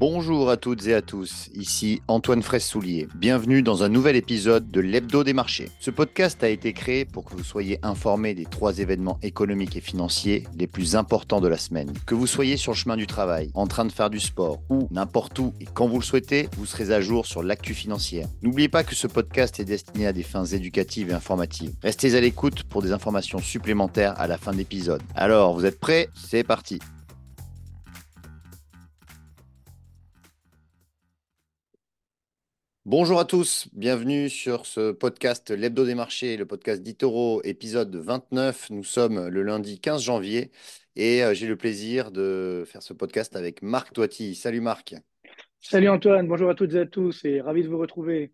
[0.00, 3.06] Bonjour à toutes et à tous, ici Antoine Fraisse-Soulier.
[3.16, 5.68] Bienvenue dans un nouvel épisode de l'Hebdo des marchés.
[5.78, 9.82] Ce podcast a été créé pour que vous soyez informés des trois événements économiques et
[9.82, 11.92] financiers les plus importants de la semaine.
[12.06, 14.88] Que vous soyez sur le chemin du travail, en train de faire du sport ou
[14.90, 18.26] n'importe où et quand vous le souhaitez, vous serez à jour sur l'actu financière.
[18.40, 21.74] N'oubliez pas que ce podcast est destiné à des fins éducatives et informatives.
[21.82, 25.02] Restez à l'écoute pour des informations supplémentaires à la fin de l'épisode.
[25.14, 26.08] Alors, vous êtes prêts?
[26.14, 26.78] C'est parti
[32.90, 38.70] Bonjour à tous, bienvenue sur ce podcast L'Hebdo des marchés, le podcast d'Itoro, épisode 29.
[38.70, 40.50] Nous sommes le lundi 15 janvier
[40.96, 44.34] et euh, j'ai le plaisir de faire ce podcast avec Marc Toiti.
[44.34, 44.96] Salut Marc.
[45.60, 48.32] Salut Antoine, bonjour à toutes et à tous et ravi de vous retrouver.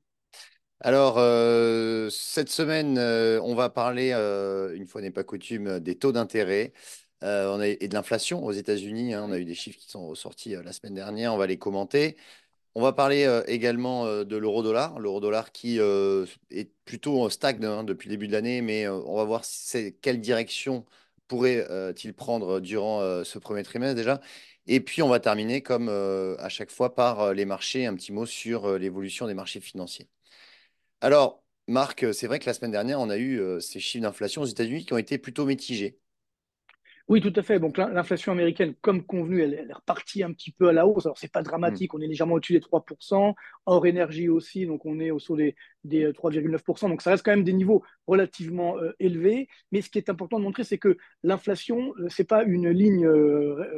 [0.81, 4.13] Alors, euh, cette semaine, euh, on va parler,
[4.75, 6.73] une fois n'est pas coutume, des taux d'intérêt.
[7.21, 9.13] et de l'inflation aux États-Unis.
[9.13, 9.27] Hein.
[9.29, 12.17] on a eu des chiffres qui sont sortis la semaine dernière, on va les commenter.
[12.79, 17.85] On va parler euh, également euh, de l'euro-dollar, l'euro-dollar qui euh, est plutôt stagne hein,
[17.85, 19.45] depuis le début de l'année, mais on va voir
[20.03, 20.85] quelle direction
[21.27, 24.21] pourrait-il prendre durant ce premier trimestre déjà.
[24.67, 28.27] Et puis on va terminer comme à chaque fois par les marchés, un petit mot
[28.27, 30.09] sur l'évolution des marchés financiers.
[31.01, 34.47] Alors, Marc, c'est vrai que la semaine dernière, on a eu ces chiffres d'inflation aux
[34.47, 35.99] États-Unis qui ont été plutôt mitigés.
[37.09, 37.61] Oui, tout à fait.
[37.61, 41.07] Donc l'inflation américaine, comme convenu, elle, est repartie un petit peu à la hausse.
[41.07, 43.35] Alors c'est pas dramatique, on est légèrement au-dessus des 3%,
[43.67, 45.55] hors énergie aussi, donc on est au-dessus des,
[45.85, 46.87] des 3,9%.
[46.87, 49.47] Euh, donc ça reste quand même des niveaux relativement euh, élevés.
[49.71, 53.09] Mais ce qui est important de montrer, c'est que l'inflation, euh, c'est pas une ligne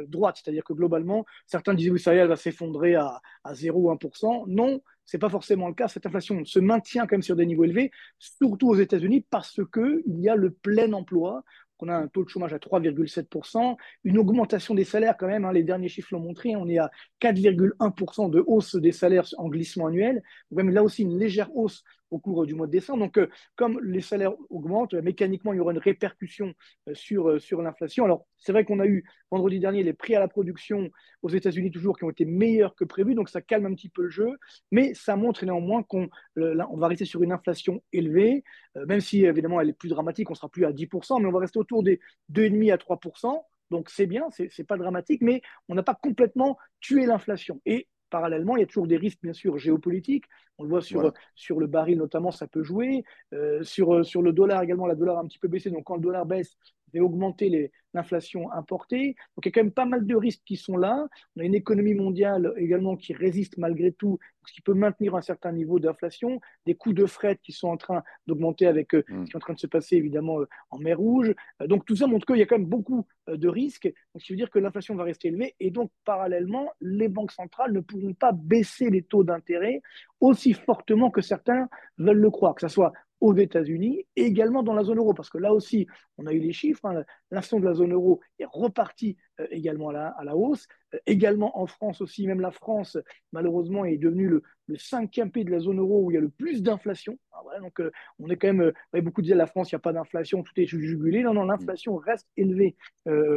[0.07, 0.39] droite.
[0.43, 3.91] C'est-à-dire que globalement, certains disent oui, ça y est, elle va s'effondrer à, à 0
[3.91, 4.45] ou 1%.
[4.47, 5.87] Non, c'est pas forcément le cas.
[5.87, 10.19] Cette inflation se maintient quand même sur des niveaux élevés, surtout aux États-Unis, parce qu'il
[10.19, 11.43] y a le plein emploi
[11.79, 15.53] qu'on a un taux de chômage à 3,7%, une augmentation des salaires quand même, hein,
[15.53, 19.87] les derniers chiffres l'ont montré, on est à 4,1% de hausse des salaires en glissement
[19.87, 20.21] annuel,
[20.51, 22.99] même là aussi une légère hausse au cours du mois de décembre.
[22.99, 26.53] Donc, euh, comme les salaires augmentent, euh, mécaniquement, il y aura une répercussion
[26.87, 28.05] euh, sur, sur l'inflation.
[28.05, 30.89] Alors, c'est vrai qu'on a eu vendredi dernier les prix à la production
[31.21, 34.03] aux États-Unis toujours qui ont été meilleurs que prévu, donc ça calme un petit peu
[34.03, 34.37] le jeu,
[34.71, 38.43] mais ça montre néanmoins qu'on on va rester sur une inflation élevée,
[38.87, 41.39] même si évidemment elle est plus dramatique, on sera plus à 10%, mais on va
[41.39, 41.99] rester autour des
[42.31, 43.43] 2,5 à 3%.
[43.69, 47.61] Donc c'est bien, c'est pas dramatique, mais on n'a pas complètement tué l'inflation.
[47.65, 50.25] Et parallèlement, il y a toujours des risques, bien sûr, géopolitiques.
[50.57, 53.03] On le voit sur, sur le baril, notamment, ça peut jouer.
[53.33, 55.69] Euh, sur, sur le dollar également, la dollar a un petit peu baissé.
[55.69, 56.57] Donc, quand le dollar baisse,
[56.93, 59.15] va augmenter l'inflation importée.
[59.35, 61.07] Donc il y a quand même pas mal de risques qui sont là.
[61.35, 64.19] On a une économie mondiale également qui résiste malgré tout,
[64.49, 67.77] ce qui peut maintenir un certain niveau d'inflation, des coûts de fret qui sont en
[67.77, 69.25] train d'augmenter avec euh, mm.
[69.25, 71.33] ce qui est en train de se passer évidemment euh, en mer Rouge.
[71.61, 74.25] Euh, donc tout ça montre qu'il y a quand même beaucoup de risques, donc ce
[74.25, 77.79] qui veut dire que l'inflation va rester élevée et donc parallèlement, les banques centrales ne
[77.79, 79.81] pourront pas baisser les taux d'intérêt
[80.19, 84.73] aussi fortement que certains veulent le croire, que ce soit aux États-Unis et également dans
[84.73, 85.87] la zone euro, parce que là aussi,
[86.17, 89.89] on a eu les chiffres, hein, l'inflation de la zone euro est repartie euh, également
[89.89, 90.67] à la, à la hausse.
[90.93, 92.97] Euh, également en France aussi, même la France,
[93.31, 94.43] malheureusement, est devenue le,
[94.77, 97.17] cinquième pays de la zone euro où il y a le plus d'inflation.
[97.31, 98.71] Ah, donc, euh, on est quand même,
[99.01, 101.23] beaucoup disaient la France, il n'y a pas d'inflation, tout est jugulé.
[101.23, 102.75] Non, non, l'inflation reste élevée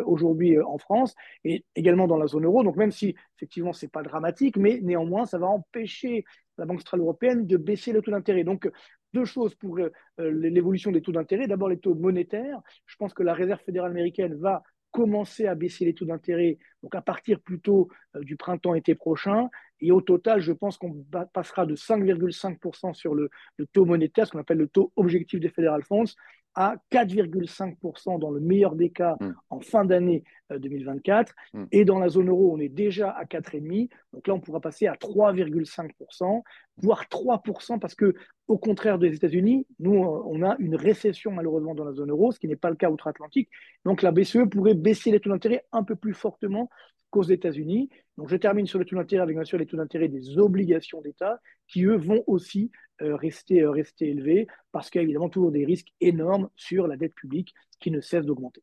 [0.04, 1.14] aujourd'hui en France
[1.44, 2.62] et également dans la zone euro.
[2.62, 6.24] Donc, même si effectivement, ce n'est pas dramatique, mais néanmoins, ça va empêcher
[6.58, 8.44] la Banque centrale européenne de baisser le taux d'intérêt.
[8.44, 8.70] Donc,
[9.12, 9.78] deux choses pour
[10.18, 11.46] l'évolution des taux d'intérêt.
[11.46, 12.60] D'abord, les taux monétaires.
[12.86, 14.62] Je pense que la Réserve fédérale américaine va
[14.92, 19.48] commencer à baisser les taux d'intérêt, donc à partir plutôt euh, du printemps-été prochain.
[19.80, 24.32] Et au total, je pense qu'on passera de 5,5% sur le, le, taux monétaire, ce
[24.32, 26.12] qu'on appelle le taux objectif des Federal Funds,
[26.54, 29.32] à 4,5% dans le meilleur des cas hmm.
[29.50, 30.22] en fin d'année
[30.58, 31.34] 2024.
[31.54, 31.66] Euh, hmm.
[31.72, 33.88] Et dans la zone euro, on est déjà à 4,5%.
[34.12, 36.42] Donc là, on pourra passer à 3,5%,
[36.78, 38.14] voire 3%, parce que
[38.48, 42.38] au contraire des États-Unis, nous, on a une récession malheureusement dans la zone euro, ce
[42.38, 43.48] qui n'est pas le cas outre-Atlantique.
[43.84, 46.68] Donc la BCE pourrait baisser les taux d'intérêt un peu plus fortement
[47.10, 47.90] qu'aux États-Unis.
[48.18, 51.00] Donc je termine sur les taux d'intérêt avec bien sûr les taux d'intérêt des obligations
[51.00, 52.70] d'État, qui eux vont aussi
[53.02, 56.86] euh, rester, euh, rester élevés, parce qu'il y a évidemment toujours des risques énormes sur
[56.86, 58.62] la dette publique qui ne cesse d'augmenter.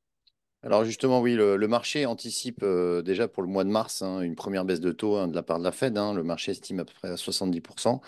[0.64, 4.36] Alors justement, oui, le, marché anticipe euh, déjà pour le mois de mars hein, une
[4.36, 5.98] première baisse de taux hein, de la part de la Fed.
[5.98, 6.14] Hein.
[6.14, 8.02] le marché estime à peu près à 70%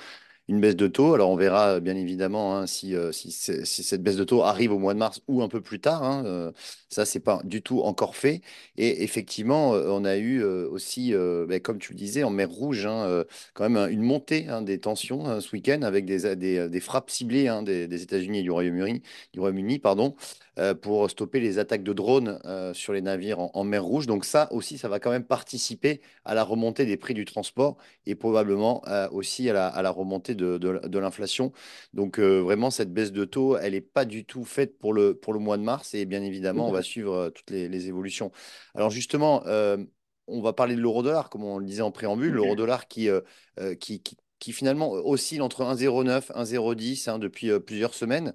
[0.52, 1.14] une baisse de taux.
[1.14, 4.94] Alors on verra bien évidemment si, euh, si, cette baisse de taux arrive au mois
[4.94, 6.24] de mars ou un peu plus tard.
[6.26, 6.52] Euh,
[6.90, 8.42] ça, c'est pas du tout encore fait.
[8.78, 12.88] Et effectivement, euh, on a eu aussi, ben, comme tu le disais, en mer Rouge,
[13.54, 18.40] quand même une montée des tensions ce week-end avec des, des, frappes ciblées des, États-Unis
[18.40, 19.02] et du Royaume-Uni.
[19.34, 20.16] Du Royaume-Uni pardon.
[20.82, 22.40] Pour stopper les attaques de drones
[22.74, 24.08] sur les navires en, mer Rouge.
[24.08, 27.78] Donc ça aussi, ça va quand même participer à la remontée des prix du transport
[28.06, 31.52] et probablement aussi à la, remontée de, l'inflation.
[31.94, 35.34] Donc vraiment, cette baisse de taux, elle n'est pas du tout faite pour le, pour
[35.34, 38.32] le mois de mars et bien évidemment, on va suivre toutes les, évolutions.
[38.76, 39.44] Alors justement,
[40.28, 43.10] on va parler de l'euro-dollar, comme on le disait en préambule, l'euro-dollar qui,
[43.80, 44.16] qui, qui
[44.52, 48.34] finalement euh, oscille entre 1,09, 1,010 hein, depuis euh, plusieurs semaines.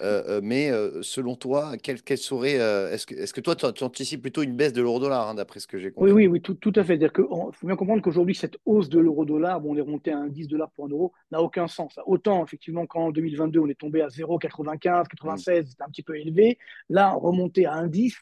[0.00, 0.70] Euh, mais
[1.02, 1.72] selon toi,
[2.16, 2.52] serait.
[2.92, 5.66] est-ce, que, est-ce que toi, tu anticipes plutôt une baisse de l'euro-dollar, hein, d'après ce
[5.66, 6.12] que j'ai compris?
[6.12, 6.96] Oui, oui, oui tout, tout à fait.
[6.96, 10.46] Il faut bien comprendre qu'aujourd'hui, cette hausse de l'euro-dollar, bon, on est remonté à 10
[10.46, 11.98] dollars pour un euro, n'a aucun sens.
[12.06, 16.58] Autant, effectivement, qu'en 2022, on est tombé à 0,95, 96, c'était un petit peu élevé.
[16.88, 18.14] Là, remonter à 1,10,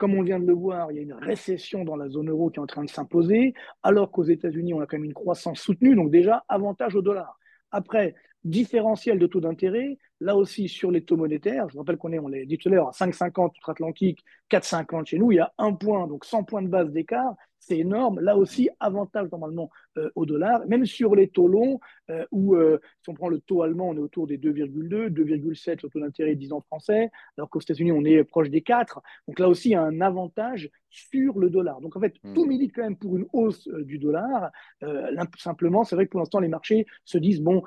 [0.00, 2.48] comme on vient de le voir, il y a une récession dans la zone euro
[2.48, 3.52] qui est en train de s'imposer,
[3.82, 7.38] alors qu'aux États-Unis, on a quand même une croissance soutenue, donc déjà avantage au dollar.
[7.70, 12.12] Après, différentiel de taux d'intérêt, là aussi sur les taux monétaires, je vous rappelle qu'on
[12.12, 15.40] est, on l'a dit tout à l'heure, à 5,50 outre-Atlantique, 4,50 chez nous, il y
[15.40, 18.20] a un point, donc 100 points de base d'écart, c'est énorme.
[18.20, 19.68] Là aussi, avantage normalement
[20.14, 21.80] au dollar, même sur les taux longs,
[22.10, 25.80] euh, où euh, si on prend le taux allemand, on est autour des 2,2, 2,7
[25.82, 29.00] le taux d'intérêt 10 ans français, alors qu'aux États-Unis, on est proche des 4.
[29.28, 31.80] Donc là aussi, il y a un avantage sur le dollar.
[31.80, 32.48] Donc en fait, tout hmm.
[32.48, 34.50] milite quand même pour une hausse du dollar.
[35.36, 37.62] simplement, c'est vrai que pour l'instant, les marchés se disent, bon,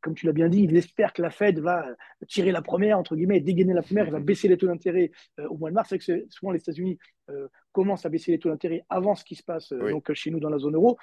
[0.00, 1.84] comme tu l'as bien dit, ils espèrent que la Fed va
[2.26, 5.10] tirer la première, entre guillemets, dégainer la première, et va baisser les taux d'intérêt
[5.48, 5.90] au mois de mars.
[5.90, 6.98] C'est que souvent les États-Unis
[7.72, 10.48] commencent à baisser les taux d'intérêt avant ce qui se passe donc, chez nous dans
[10.48, 10.96] la zone euro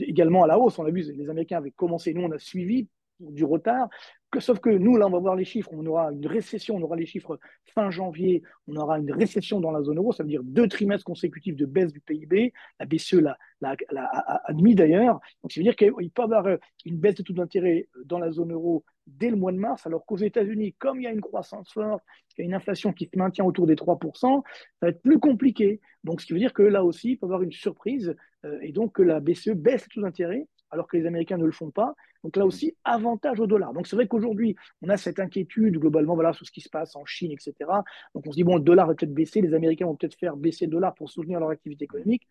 [0.00, 0.78] également à la hausse.
[0.78, 2.88] On a vu, les Américains avaient commencé, nous on a suivi
[3.20, 3.88] du retard.
[4.30, 5.70] Que, sauf que nous, là, on va voir les chiffres.
[5.72, 7.38] On aura une récession, on aura les chiffres
[7.74, 11.04] fin janvier, on aura une récession dans la zone euro, ça veut dire deux trimestres
[11.04, 12.52] consécutifs de baisse du PIB.
[12.80, 13.20] La BCE
[13.60, 13.76] l'a,
[14.44, 15.20] admis d'ailleurs.
[15.42, 16.46] Donc, ça veut dire qu'il peut y avoir
[16.84, 20.04] une baisse de taux d'intérêt dans la zone euro dès le mois de mars, alors
[20.06, 22.02] qu'aux États-Unis, comme il y a une croissance forte,
[22.36, 24.40] il y a une inflation qui se maintient autour des 3%, ça
[24.80, 25.80] va être plus compliqué.
[26.04, 28.14] Donc, ce qui veut dire que là aussi, il peut y avoir une surprise
[28.44, 31.44] euh, et donc que la BCE baisse les taux d'intérêt alors que les Américains ne
[31.44, 31.94] le font pas.
[32.24, 33.72] Donc là aussi, avantage au dollar.
[33.72, 36.96] Donc c'est vrai qu'aujourd'hui, on a cette inquiétude globalement voilà, sur ce qui se passe
[36.96, 37.54] en Chine, etc.
[38.14, 40.36] Donc on se dit, bon, le dollar va peut-être baisser, les Américains vont peut-être faire
[40.36, 42.26] baisser le dollar pour soutenir leur activité économique.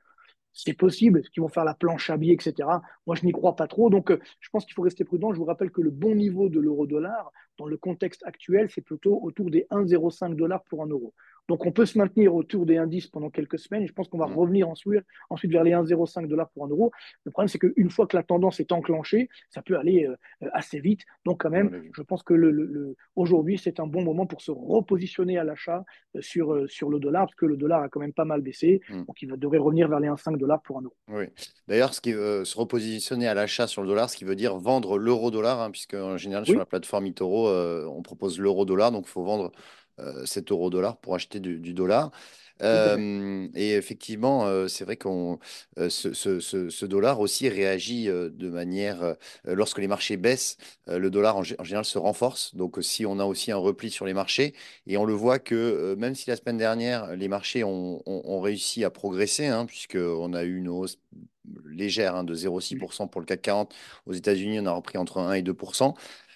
[0.53, 2.68] C'est possible, qu'ils vont faire la planche à billets, etc.
[3.07, 3.89] Moi, je n'y crois pas trop.
[3.89, 5.33] Donc, euh, je pense qu'il faut rester prudent.
[5.33, 9.19] Je vous rappelle que le bon niveau de l'euro-dollar, dans le contexte actuel, c'est plutôt
[9.21, 11.13] autour des 1,05 dollars pour un euro.
[11.51, 13.86] Donc on peut se maintenir autour des indices pendant quelques semaines.
[13.86, 14.36] je pense qu'on va mm.
[14.36, 16.94] revenir ensuite, ensuite vers les 1,05 dollars pour un euro.
[17.25, 20.80] Le problème, c'est qu'une fois que la tendance est enclenchée, ça peut aller euh, assez
[20.80, 21.01] vite.
[21.25, 25.38] Donc quand même, je pense que le, aujourd'hui, c'est un bon moment pour se repositionner
[25.38, 25.83] à l'achat
[26.15, 28.39] euh, sur, euh, sur le dollar, parce que le dollar a quand même pas mal
[28.39, 28.80] baissé.
[28.88, 29.03] Mm.
[29.03, 30.95] Donc il devrait revenir vers les 1,5 dollars pour un euro.
[31.09, 31.25] Oui.
[31.68, 34.56] D'ailleurs, ce qui veut se repositionner à l'achat sur le dollar, ce qui veut dire
[34.56, 39.12] vendre l'euro-dollar, hein, puisque en général, sur la plateforme eToro, on propose l'euro-dollar, donc il
[39.12, 39.50] faut vendre euh,
[40.26, 42.12] cet euro-dollar pour acheter du, dollar.
[42.64, 45.40] Euh, et effectivement, euh, c'est vrai qu'on
[45.78, 49.16] ce, ce, dollar aussi réagit de manière
[49.46, 50.58] lorsque les marchés baissent,
[50.88, 52.56] le dollar en, général se renforce.
[52.56, 54.54] Donc si on a aussi un repli sur les marchés,
[54.88, 58.84] et on le voit que même si la semaine dernière les marchés ont, ont, réussi
[58.84, 61.00] à progresser, hein, puisqu'on a eu une hausse
[61.66, 65.34] légère hein, de 0,6% pour le CAC 40, aux États-Unis on a repris entre 1
[65.34, 65.94] et 2%.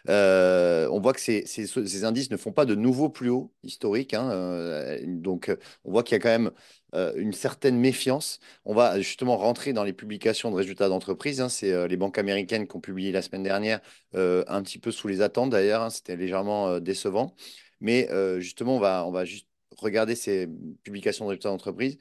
[0.09, 4.13] Euh, on voit que ces, ces, indices ne font pas de nouveaux plus hauts historiques.
[4.13, 6.51] Hein, euh, donc, on voit qu'il y a quand même
[6.93, 8.39] euh, une certaine méfiance.
[8.65, 11.41] On va justement rentrer dans les publications de résultats d'entreprise.
[11.41, 13.81] Hein, c'est les banques américaines qui ont publié la semaine dernière,
[14.13, 15.81] un petit peu sous les attentes d'ailleurs.
[15.81, 17.35] Hein, c'était légèrement décevant.
[17.81, 20.47] Mais justement, on va, juste regarder ces
[20.83, 21.97] publications de résultats d'entreprise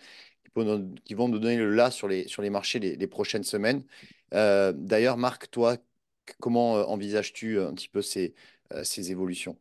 [1.05, 3.83] qui vont nous donner le là sur les, marchés les prochaines semaines.
[4.31, 5.77] D'ailleurs, Marc, toi,
[6.41, 8.35] Comment euh, envisages-tu euh, un petit peu ces,
[8.73, 9.57] euh, ces évolutions?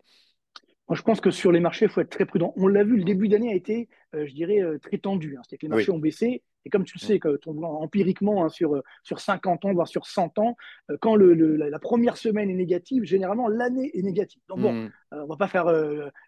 [0.87, 2.53] Moi, je pense que sur les marchés, il faut être très prudent.
[2.57, 5.37] On l'a vu, le début d'année a été, je dirais, très tendu.
[5.37, 5.41] Hein.
[5.43, 6.43] C'est-à-dire que les marchés ont baissé.
[6.65, 10.05] Et comme tu le sais, quand on, empiriquement, hein, sur, sur 50 ans, voire sur
[10.05, 10.55] 100 ans,
[11.01, 14.41] quand le, la, première semaine est négative, généralement, l'année est négative.
[14.47, 14.91] Donc bon, mmh.
[15.11, 15.67] on ne va pas faire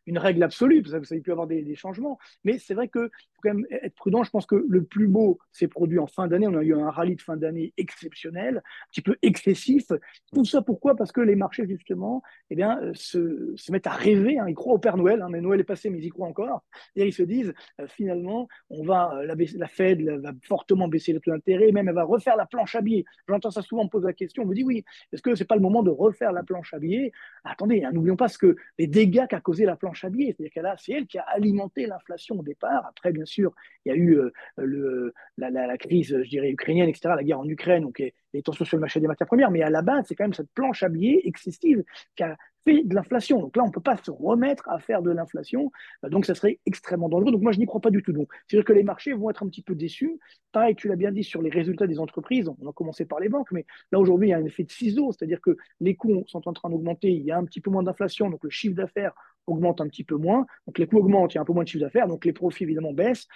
[0.06, 2.18] une règle absolue, parce que ça peut y avoir des, des changements.
[2.44, 3.10] Mais c'est vrai que
[3.46, 4.24] quand même être prudent.
[4.24, 6.48] Je pense que le plus beau s'est produit en fin d'année.
[6.48, 9.92] On a eu un rallye de fin d'année exceptionnel, un petit peu excessif.
[10.34, 10.96] Tout ça pourquoi?
[10.96, 14.40] Parce que les marchés, justement, eh bien, euh, se, se mettent à rêver.
[14.40, 14.46] Hein.
[14.48, 15.22] Ils croient au Père Noël.
[15.22, 15.28] Hein.
[15.30, 16.64] Mais Noël est passé, mais ils y croient encore.
[16.96, 20.02] Et ils se disent, euh, finalement, on va, euh, la, la, Fed
[20.44, 23.06] fortement baisser les taux d'intérêt, même elle va refaire la planche à billets.
[23.28, 24.44] J'entends ça souvent, on me pose la question.
[24.44, 26.80] On me dit, oui, est-ce que c'est pas le moment de refaire la planche à
[26.80, 27.12] billets?
[27.44, 30.36] Attendez, hein, n'oublions pas ce que les dégâts qu'a causé la planche à billets.
[30.38, 32.86] C'est-à-dire qu'elle c'est elle qui a alimenté l'inflation au départ.
[32.88, 33.54] Après, bien sûr,
[33.86, 37.48] il y a eu euh, le, la, crise, je dirais, ukrainienne, etc., la guerre en
[37.48, 38.02] Ukraine, donc
[38.34, 40.34] les tensions sur le marché des matières premières, mais à la base, c'est quand même
[40.34, 41.84] cette planche à billets excessive
[42.16, 43.40] qui a de l'inflation.
[43.40, 45.72] Donc là, on ne peut pas se remettre à faire de l'inflation.
[46.04, 47.32] Euh, donc ça serait extrêmement dangereux.
[47.32, 48.14] Donc moi, je n'y crois pas du tout.
[48.48, 50.20] C'est-à-dire que les marchés vont être un petit peu déçus.
[50.52, 52.50] Pareil, tu l'as bien dit sur les résultats des entreprises.
[52.60, 54.72] On a commencé par les banques, mais là aujourd'hui, il y a un effet de
[54.72, 57.10] ciseau, c'est-à-dire que les coûts sont en train d'augmenter.
[57.10, 59.14] Il y a un petit peu moins d'inflation, donc le chiffre d'affaires
[59.48, 60.46] augmente un petit peu moins.
[60.66, 62.34] Donc les coûts augmentent, il y a un peu moins de chiffre d'affaires, donc les
[62.34, 63.28] profits évidemment baissent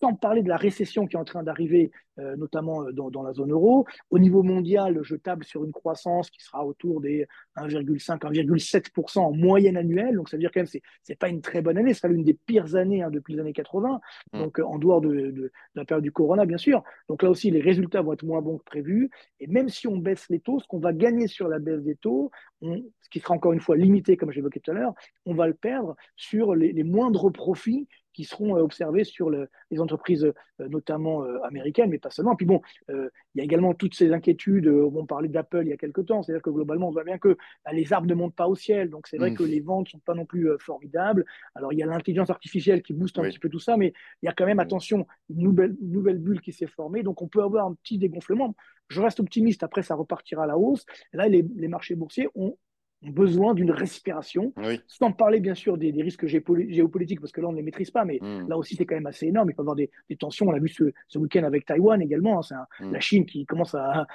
[0.00, 3.32] sans parler de la récession qui est en train d'arriver, euh, notamment euh, dans, la
[3.32, 3.86] zone euro.
[4.10, 7.26] Au niveau mondial, je table sur une croissance qui sera autour des
[7.56, 10.14] 1,5, 1,7% en moyenne annuelle.
[10.16, 10.78] Donc, ça veut dire quand même que ce
[11.12, 11.94] n'est pas une très bonne année.
[11.94, 14.00] Ce sera l'une des pires années hein, depuis les années 80,
[14.32, 14.38] mm.
[14.38, 16.82] donc euh, en dehors de, la période du corona, bien sûr.
[17.08, 19.10] Donc là aussi, les résultats vont être moins bons que prévu.
[19.40, 21.96] Et même si on baisse les taux, ce qu'on va gagner sur la baisse des
[21.96, 22.30] taux,
[22.62, 24.94] ce qui sera encore une fois limité, comme j'évoquais tout à l'heure,
[25.26, 27.86] on va le perdre sur les moindres profits
[28.18, 32.34] qui seront euh, observés sur les entreprises euh, notamment euh, américaines, mais pas seulement.
[32.34, 34.66] Puis bon, il y a également toutes ces inquiétudes.
[34.66, 37.36] On parlait d'Apple il y a quelques temps, c'est-à-dire que globalement, on voit bien que
[37.64, 39.36] bah, les arbres ne montent pas au ciel, donc c'est vrai mmh.
[39.36, 41.24] que les ventes ne sont pas non plus formidables.
[41.54, 44.26] Alors il y a l'intelligence artificielle qui booste un petit peu tout ça, mais il
[44.26, 47.42] y a quand même, attention, une nouvelle, nouvelle bulle qui s'est formée, donc on peut
[47.42, 48.56] avoir un petit dégonflement.
[48.88, 50.86] Je reste optimiste, après ça repartira à la hausse.
[51.12, 52.56] Là, les, les marchés boursiers ont
[53.02, 54.52] ont besoin d'une respiration,
[54.86, 58.04] sans parler bien sûr des, risques géopolitiques, parce que là on ne les maîtrise pas,
[58.04, 58.48] mais hmm.
[58.48, 60.58] là aussi c'est quand même assez énorme, il peut y avoir des, tensions, on l'a
[60.58, 62.42] vu ce, week-end avec Taïwan également, hein.
[62.42, 62.92] c'est hmm.
[62.92, 64.06] la Chine qui commence à,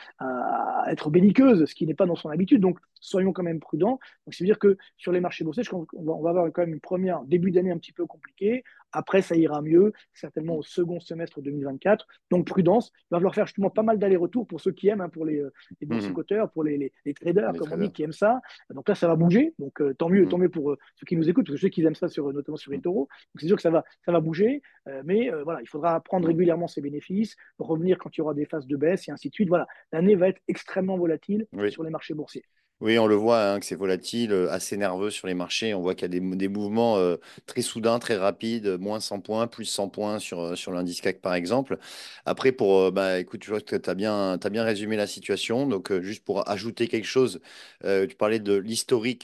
[0.90, 4.00] être belliqueuse, ce qui n'est pas dans son habitude, donc soyons quand même prudents.
[4.26, 6.74] Donc c'est dire que sur les marchés boursiers, on va, on va avoir quand même
[6.74, 8.64] une première début d'année un petit peu compliqué,
[8.94, 12.08] après, ça ira mieux, certainement au second semestre 2024.
[12.32, 12.92] Donc, prudence.
[12.96, 15.40] Il va falloir faire justement pas mal d'allers-retours pour ceux qui aiment, hein, pour les,
[15.40, 16.48] euh, les mhm.
[16.54, 18.40] pour les, les, traders, comme on dit, qui aiment ça.
[18.70, 19.54] Donc là, ça va bouger.
[19.60, 20.30] Donc, euh, tant mieux, mhm.
[20.30, 22.32] tant mieux pour euh, ceux qui nous écoutent, parce que ceux qui aiment ça, sur,
[22.32, 23.00] notamment sur eToro.
[23.00, 24.62] Donc, c'est sûr que ça va, ça va bouger.
[25.04, 28.68] mais voilà, il faudra prendre régulièrement ses bénéfices, revenir quand il y aura des phases
[28.68, 29.50] de baisse et ainsi de suite.
[29.50, 32.44] Voilà, l'année va être extrêmement volatile sur les marchés boursiers.
[32.82, 35.74] Oui, on le voit hein, que c'est volatile, euh, assez nerveux sur les marchés.
[35.74, 37.16] On voit qu'il y a des, mouvements euh,
[37.46, 41.22] très soudains, très rapides, moins 100 points, plus 100 points sur, euh, sur l'indice CAC
[41.22, 41.78] par exemple.
[42.26, 45.66] Après, pour, bah, écoute, je vois que tu as bien, bien résumé la situation.
[45.66, 47.40] Donc, juste pour ajouter quelque chose,
[47.84, 49.24] tu parlais de l'historique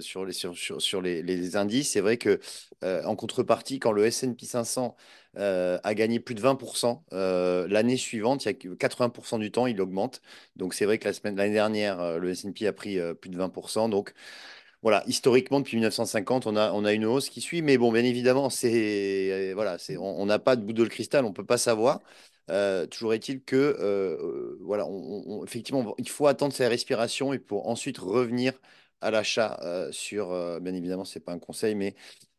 [0.00, 1.90] sur, les, sur, sur, les indices.
[1.90, 2.40] C'est vrai que
[2.82, 4.96] en contrepartie, quand le S&P 500
[5.38, 7.04] euh, a gagné plus de 20%.
[7.12, 10.22] Euh, l'année suivante, il y a 80% du temps, il augmente.
[10.56, 13.88] Donc c'est vrai que l'année dernière, euh, le S&P a pris plus de 20%.
[13.90, 14.14] Donc
[14.82, 17.62] voilà, historiquement, depuis 1950, on a, on a une hausse qui suit.
[17.62, 21.34] Mais bon, bien évidemment, c'est voilà, on n'a pas de bout de cristal, on ne
[21.34, 22.00] peut pas savoir.
[22.90, 24.86] toujours est-il que voilà,
[25.44, 28.52] effectivement, il faut attendre sa respiration et pour ensuite revenir
[29.02, 29.58] à l'achat
[29.92, 30.28] sur,
[30.60, 31.94] bien évidemment, c'est pas un conseil, mais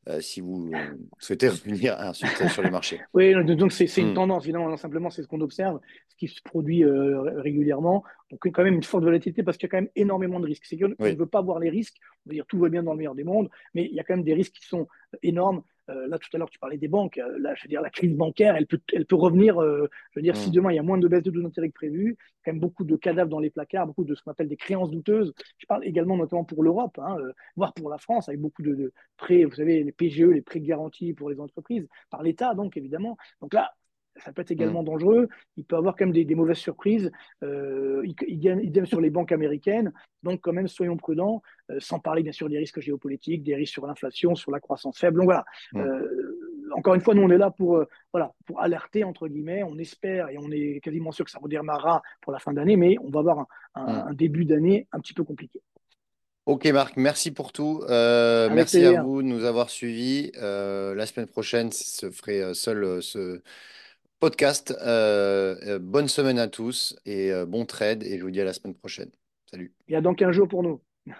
[0.07, 0.71] euh, si vous
[1.19, 3.01] souhaitez revenir ensuite sur les marchés.
[3.13, 4.13] Oui, donc c'est une hmm.
[4.13, 8.03] tendance, évidemment, simplement c'est ce qu'on observe, ce qui se produit euh, régulièrement.
[8.31, 10.65] Donc quand même une forte volatilité parce qu'il y a quand même énormément de risques.
[10.65, 12.91] C'est qu'on ne veut pas voir les risques, on veut dire tout va bien dans
[12.91, 14.87] le meilleur des mondes, mais il y a quand même des risques qui sont
[15.23, 15.63] énormes.
[15.89, 17.17] Euh, là, tout à l'heure, tu parlais des banques.
[17.17, 19.61] Euh, là, je veux dire, la crise bancaire, elle peut, elle peut revenir.
[19.61, 20.53] Euh, je veux dire, si mm.
[20.53, 22.83] demain il y a moins de baisse de taux d'intérêt que prévu, quand même beaucoup
[22.83, 25.33] de cadavres dans les placards, beaucoup de ce qu'on appelle des créances douteuses.
[25.57, 27.17] Je parle également notamment pour l'Europe, hein,
[27.55, 31.13] voire pour la France, avec beaucoup de, prêts, vous savez, les PGE, les prêts garantis
[31.13, 33.17] pour les entreprises, par l'État, donc évidemment.
[33.41, 33.73] Donc là,
[34.23, 34.85] ça peut être également mm.
[34.85, 35.29] dangereux.
[35.57, 37.11] Il peut avoir quand même des, mauvaises surprises.
[37.43, 39.91] Euh, idem sur les banques américaines.
[40.23, 43.73] Donc, quand même, soyons prudents, euh, sans parler bien sûr des risques géopolitiques, des risques
[43.73, 45.17] sur l'inflation, sur la croissance faible.
[45.17, 45.45] Donc voilà.
[45.73, 45.79] Mm.
[45.79, 49.63] Euh, encore une fois, nous, on est là pour, euh, voilà, pour alerter, entre guillemets.
[49.63, 52.95] On espère et on est quasiment sûr que ça redémarrera pour la fin d'année, mais
[53.03, 53.45] on va avoir
[53.75, 54.15] un, mm.
[54.15, 55.61] début d'année un petit peu compliqué.
[56.45, 57.83] Ok Marc, merci pour tout.
[57.89, 60.31] merci à vous de nous avoir suivis.
[60.33, 63.41] la semaine prochaine, ce ferait seul ce
[64.19, 64.75] podcast.
[64.81, 68.03] Euh, euh, bonne semaine à tous et euh, bon trade.
[68.03, 69.09] Et je vous dis à la semaine prochaine.
[69.49, 69.73] Salut.
[69.87, 70.81] Il y a donc un jour pour nous.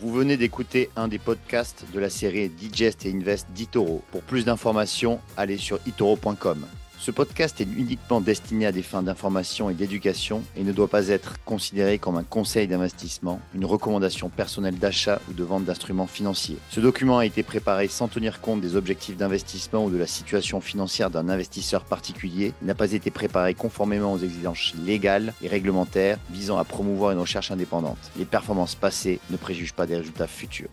[0.00, 4.02] Vous venez d'écouter un des podcasts de la série Digest et Invest d'Itoro.
[4.10, 6.66] Pour plus d'informations, allez sur itoro.com.
[7.02, 11.08] Ce podcast est uniquement destiné à des fins d'information et d'éducation et ne doit pas
[11.08, 16.58] être considéré comme un conseil d'investissement, une recommandation personnelle d'achat ou de vente d'instruments financiers.
[16.70, 20.60] Ce document a été préparé sans tenir compte des objectifs d'investissement ou de la situation
[20.60, 22.54] financière d'un investisseur particulier.
[22.62, 27.18] Il n'a pas été préparé conformément aux exigences légales et réglementaires visant à promouvoir une
[27.18, 28.12] recherche indépendante.
[28.16, 30.70] Les performances passées ne préjugent pas des résultats futurs.